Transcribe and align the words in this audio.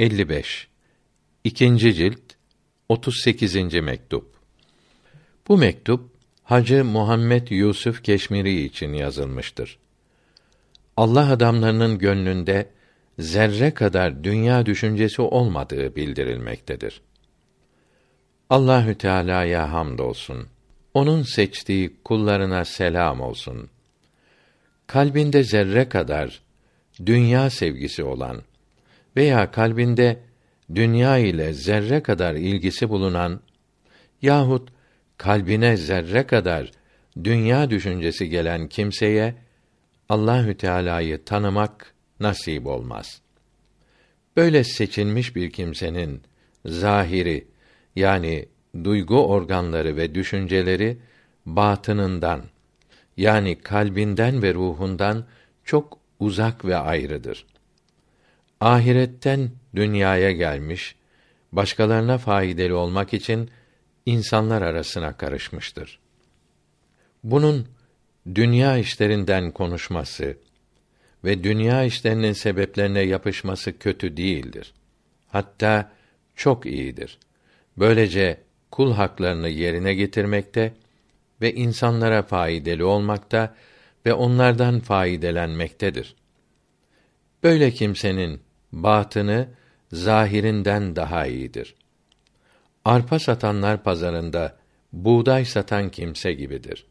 55 0.00 0.68
İkinci 1.44 1.94
cilt 1.94 2.20
38. 2.88 3.74
mektup. 3.74 4.34
Bu 5.48 5.58
mektup 5.58 6.10
Hacı 6.42 6.84
Muhammed 6.84 7.48
Yusuf 7.48 8.04
Keşmiri 8.04 8.64
için 8.64 8.92
yazılmıştır. 8.92 9.78
Allah 10.96 11.32
adamlarının 11.32 11.98
gönlünde 11.98 12.68
zerre 13.18 13.74
kadar 13.74 14.24
dünya 14.24 14.66
düşüncesi 14.66 15.22
olmadığı 15.22 15.96
bildirilmektedir. 15.96 17.00
Allahü 18.50 18.94
Teala'ya 18.94 19.72
hamdolsun. 19.72 20.46
Onun 20.94 21.22
seçtiği 21.22 21.96
kullarına 22.04 22.64
selam 22.64 23.20
olsun. 23.20 23.70
Kalbinde 24.86 25.44
zerre 25.44 25.88
kadar 25.88 26.42
dünya 27.06 27.50
sevgisi 27.50 28.04
olan 28.04 28.42
veya 29.16 29.50
kalbinde 29.50 30.18
dünya 30.74 31.18
ile 31.18 31.52
zerre 31.52 32.02
kadar 32.02 32.34
ilgisi 32.34 32.88
bulunan 32.88 33.40
yahut 34.22 34.68
kalbine 35.16 35.76
zerre 35.76 36.26
kadar 36.26 36.70
dünya 37.24 37.70
düşüncesi 37.70 38.28
gelen 38.28 38.68
kimseye 38.68 39.34
Allahü 40.08 40.56
Teala'yı 40.56 41.24
tanımak 41.24 41.94
nasip 42.20 42.66
olmaz. 42.66 43.20
Böyle 44.36 44.64
seçilmiş 44.64 45.36
bir 45.36 45.50
kimsenin 45.50 46.22
zahiri 46.66 47.48
yani 47.96 48.48
duygu 48.84 49.26
organları 49.26 49.96
ve 49.96 50.14
düşünceleri 50.14 50.98
batınından 51.46 52.42
yani 53.16 53.58
kalbinden 53.58 54.42
ve 54.42 54.54
ruhundan 54.54 55.24
çok 55.64 55.98
uzak 56.18 56.64
ve 56.64 56.76
ayrıdır. 56.76 57.46
Ahiretten 58.60 59.50
dünyaya 59.74 60.32
gelmiş, 60.32 60.96
başkalarına 61.52 62.18
faydalı 62.18 62.78
olmak 62.78 63.14
için 63.14 63.50
insanlar 64.06 64.62
arasına 64.62 65.16
karışmıştır. 65.16 65.98
Bunun 67.24 67.66
dünya 68.34 68.78
işlerinden 68.78 69.50
konuşması 69.50 70.36
ve 71.24 71.44
dünya 71.44 71.84
işlerinin 71.84 72.32
sebeplerine 72.32 73.00
yapışması 73.00 73.78
kötü 73.78 74.16
değildir. 74.16 74.72
Hatta 75.28 75.92
çok 76.36 76.66
iyidir. 76.66 77.18
Böylece 77.76 78.40
kul 78.70 78.92
haklarını 78.92 79.48
yerine 79.48 79.94
getirmekte 79.94 80.74
ve 81.40 81.54
insanlara 81.54 82.22
faydalı 82.22 82.86
olmakta 82.86 83.54
ve 84.06 84.12
onlardan 84.14 84.80
faydelenmektedir. 84.80 86.14
Böyle 87.42 87.70
kimsenin 87.70 88.40
batını 88.72 89.48
zahirinden 89.92 90.96
daha 90.96 91.26
iyidir. 91.26 91.74
Arpa 92.84 93.18
satanlar 93.18 93.82
pazarında 93.82 94.56
buğday 94.92 95.44
satan 95.44 95.88
kimse 95.88 96.32
gibidir. 96.32 96.86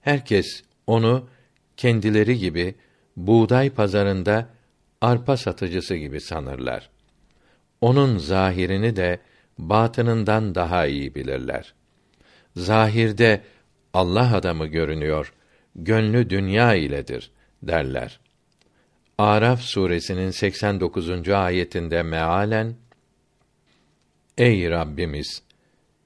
Herkes 0.00 0.62
onu 0.86 1.28
kendileri 1.76 2.38
gibi 2.38 2.74
buğday 3.16 3.70
pazarında 3.70 4.48
arpa 5.00 5.36
satıcısı 5.36 5.94
gibi 5.94 6.20
sanırlar. 6.20 6.90
Onun 7.80 8.18
zahirini 8.18 8.96
de 8.96 9.20
batınından 9.58 10.54
daha 10.54 10.86
iyi 10.86 11.14
bilirler. 11.14 11.74
Zahirde 12.56 13.42
Allah 13.94 14.36
adamı 14.36 14.66
görünüyor, 14.66 15.32
gönlü 15.76 16.30
dünya 16.30 16.74
iledir 16.74 17.30
derler. 17.62 18.20
Araf 19.22 19.60
suresinin 19.60 20.30
89. 20.30 21.28
ayetinde 21.28 22.02
mealen 22.02 22.74
Ey 24.38 24.70
Rabbimiz 24.70 25.42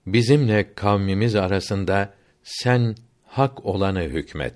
bizimle 0.06 0.74
kavmimiz 0.74 1.34
arasında 1.34 2.14
sen 2.42 2.94
hak 3.24 3.64
olanı 3.66 4.02
hükmet. 4.02 4.54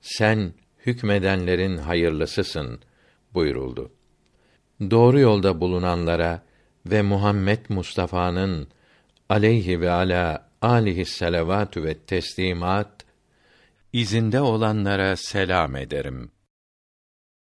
Sen 0.00 0.52
hükmedenlerin 0.86 1.76
hayırlısısın 1.76 2.80
buyuruldu. 3.34 3.92
Doğru 4.90 5.20
yolda 5.20 5.60
bulunanlara 5.60 6.42
ve 6.86 7.02
Muhammed 7.02 7.60
Mustafa'nın 7.68 8.68
aleyhi 9.28 9.80
ve 9.80 9.90
ala 9.90 10.48
alihi 10.62 11.04
selavatü 11.04 11.82
ve 11.82 11.98
teslimat 11.98 13.04
izinde 13.92 14.40
olanlara 14.40 15.16
selam 15.16 15.76
ederim. 15.76 16.33